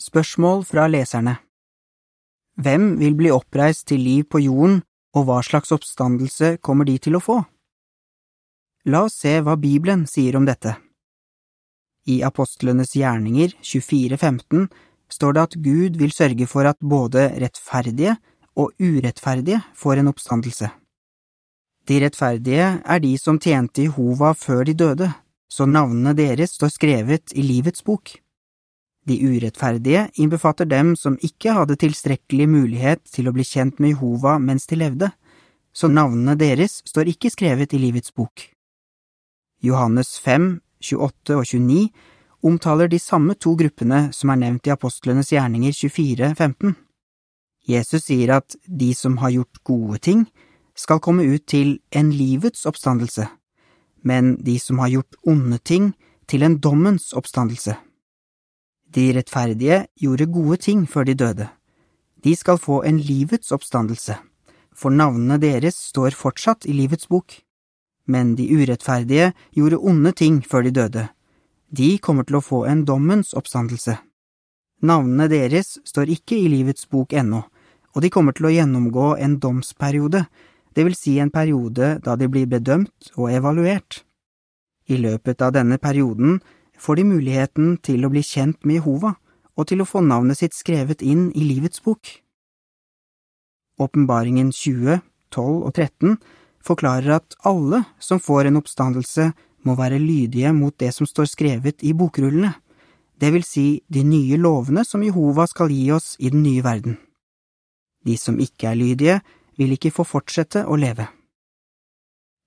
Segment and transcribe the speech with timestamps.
[0.00, 1.36] Spørsmål fra leserne
[2.58, 4.80] Hvem vil bli oppreist til liv på jorden,
[5.14, 7.36] og hva slags oppstandelse kommer de til å få?
[8.90, 10.74] La oss se hva Bibelen sier om dette.
[12.10, 14.66] I Apostlenes gjerninger 24.15
[15.14, 18.16] står det at Gud vil sørge for at både rettferdige
[18.58, 20.72] og urettferdige får en oppstandelse.
[21.86, 25.12] De rettferdige er de som tjente Jehova før de døde,
[25.46, 28.18] så navnene deres står skrevet i livets bok.
[29.04, 34.38] De urettferdige innbefatter dem som ikke hadde tilstrekkelig mulighet til å bli kjent med Jehova
[34.40, 35.10] mens de levde,
[35.74, 38.48] så navnene deres står ikke skrevet i livets bok.
[39.64, 41.88] Johannes 5, 28 og 29
[42.44, 46.74] omtaler de samme to gruppene som er nevnt i apostlenes gjerninger 24, 15.
[47.64, 50.26] Jesus sier at de som har gjort gode ting,
[50.76, 53.28] skal komme ut til en livets oppstandelse,
[54.02, 55.92] men de som har gjort onde ting,
[56.26, 57.76] til en dommens oppstandelse.
[58.94, 61.48] De rettferdige gjorde gode ting før de døde.
[62.22, 64.16] De skal få en livets oppstandelse,
[64.72, 67.34] for navnene deres står fortsatt i livets bok.
[68.06, 71.08] Men de urettferdige gjorde onde ting før de døde.
[71.74, 73.96] De kommer til å få en dommens oppstandelse.
[74.84, 77.42] Navnene deres står ikke i livets bok ennå,
[77.94, 80.26] og de kommer til å gjennomgå en domsperiode,
[80.74, 84.02] det vil si en periode da de blir bedømt og evaluert.
[84.90, 86.40] I løpet av denne perioden
[86.78, 89.14] får de muligheten til å bli kjent med Jehova
[89.54, 92.10] og til å få navnet sitt skrevet inn i livets bok.
[93.80, 95.00] Åpenbaringen 20,
[95.34, 96.18] 12 og 13
[96.64, 99.32] forklarer at alle som får en oppstandelse,
[99.64, 102.50] må være lydige mot det som står skrevet i bokrullene,
[103.16, 106.98] det vil si de nye lovene som Jehova skal gi oss i den nye verden.
[108.04, 109.20] De som ikke er lydige,
[109.56, 111.06] vil ikke få fortsette å leve.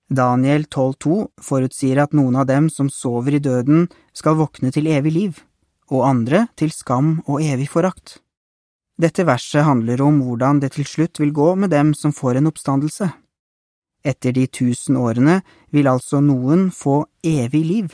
[0.08, 5.12] Daniel 12,2 forutsier at noen av dem som sover i døden, skal våkne til evig
[5.12, 5.42] liv,
[5.92, 8.22] og andre til skam og evig forakt.
[8.98, 12.50] Dette verset handler om hvordan det til slutt vil gå med dem som får en
[12.50, 13.12] oppstandelse.
[14.08, 15.42] Etter de tusen årene
[15.76, 17.94] vil altså noen få evig liv,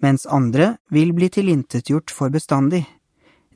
[0.00, 2.86] mens andre vil bli tilintetgjort for bestandig.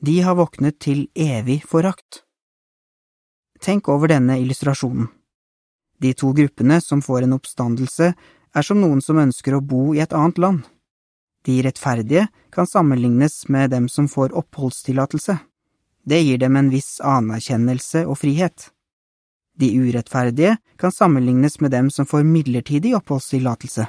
[0.03, 2.25] De har våknet til evig forakt.
[3.63, 5.07] Tenk over denne illustrasjonen.
[6.01, 8.13] De to gruppene som får en oppstandelse,
[8.55, 10.63] er som noen som ønsker å bo i et annet land.
[11.45, 15.37] De rettferdige kan sammenlignes med dem som får oppholdstillatelse.
[16.07, 18.69] Det gir dem en viss anerkjennelse og frihet.
[19.57, 23.87] De urettferdige kan sammenlignes med dem som får midlertidig oppholdstillatelse.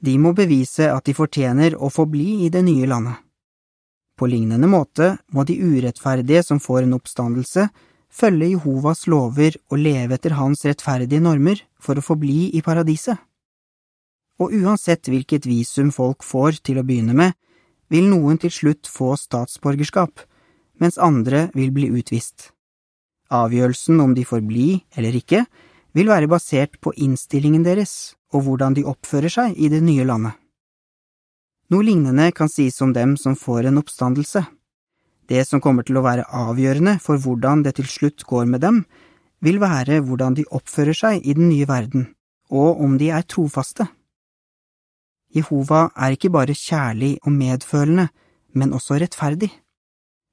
[0.00, 3.18] De må bevise at de fortjener å få bli i det nye landet.
[4.16, 7.68] På lignende måte må de urettferdige som får en oppstandelse,
[8.10, 13.18] følge Jehovas lover og leve etter hans rettferdige normer for å få bli i paradiset.
[14.40, 17.36] Og uansett hvilket visum folk får til å begynne med,
[17.90, 20.22] vil noen til slutt få statsborgerskap,
[20.80, 22.50] mens andre vil bli utvist.
[23.30, 25.44] Avgjørelsen om de får bli eller ikke,
[25.92, 30.36] vil være basert på innstillingen deres og hvordan de oppfører seg i det nye landet.
[31.70, 34.42] Noe lignende kan sies om dem som får en oppstandelse.
[35.30, 38.82] Det som kommer til å være avgjørende for hvordan det til slutt går med dem,
[39.40, 42.08] vil være hvordan de oppfører seg i den nye verden,
[42.50, 43.86] og om de er trofaste.
[45.30, 48.08] Jehova er ikke bare kjærlig og medfølende,
[48.58, 49.52] men også rettferdig.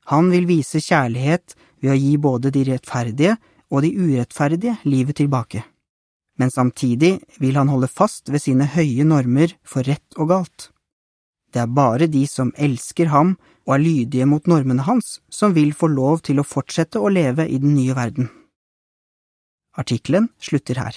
[0.10, 1.54] Han vil vise kjærlighet
[1.84, 3.36] ved å gi både de rettferdige
[3.70, 5.62] og de urettferdige livet tilbake,
[6.42, 10.72] men samtidig vil han holde fast ved sine høye normer for rett og galt.
[11.54, 13.36] Det er bare de som elsker ham
[13.68, 17.46] og er lydige mot normene hans, som vil få lov til å fortsette å leve
[17.48, 18.32] i den nye verden.
[19.78, 20.96] Artikkelen slutter her.